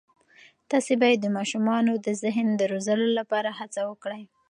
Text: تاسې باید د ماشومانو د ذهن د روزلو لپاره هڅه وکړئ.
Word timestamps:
تاسې 0.71 0.93
باید 1.01 1.19
د 1.21 1.27
ماشومانو 1.37 1.93
د 2.05 2.07
ذهن 2.23 2.47
د 2.55 2.61
روزلو 2.73 3.07
لپاره 3.19 3.49
هڅه 3.59 3.81
وکړئ. 3.89 4.23